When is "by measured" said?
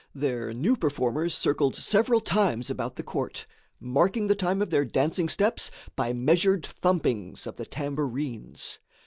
5.95-6.63